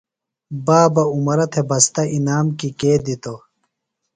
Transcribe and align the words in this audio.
بابہ 0.65 1.03
عمرہ 1.15 1.45
تھےۡ 1.51 1.65
بستہ 1.69 2.03
انعام 2.15 2.47
کیۡ 2.57 2.75
کے 2.79 2.91
دِتوۡ؟ 3.05 3.39